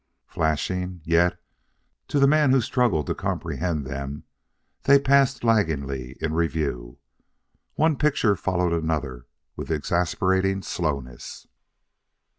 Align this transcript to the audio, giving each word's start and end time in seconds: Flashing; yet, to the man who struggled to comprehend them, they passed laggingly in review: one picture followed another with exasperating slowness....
Flashing; 0.25 1.01
yet, 1.03 1.39
to 2.07 2.17
the 2.19 2.25
man 2.25 2.49
who 2.49 2.59
struggled 2.59 3.05
to 3.05 3.13
comprehend 3.13 3.85
them, 3.85 4.23
they 4.85 4.97
passed 4.97 5.43
laggingly 5.43 6.17
in 6.19 6.33
review: 6.33 6.97
one 7.75 7.95
picture 7.95 8.35
followed 8.35 8.73
another 8.73 9.27
with 9.55 9.69
exasperating 9.69 10.63
slowness.... 10.63 11.45